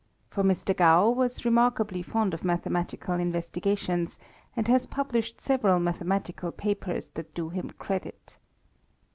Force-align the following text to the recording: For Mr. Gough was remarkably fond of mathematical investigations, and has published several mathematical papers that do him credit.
For 0.31 0.43
Mr. 0.43 0.75
Gough 0.75 1.15
was 1.15 1.45
remarkably 1.45 2.01
fond 2.01 2.33
of 2.33 2.43
mathematical 2.43 3.19
investigations, 3.19 4.17
and 4.55 4.67
has 4.67 4.87
published 4.87 5.39
several 5.39 5.79
mathematical 5.79 6.51
papers 6.51 7.09
that 7.09 7.35
do 7.35 7.49
him 7.49 7.69
credit. 7.77 8.39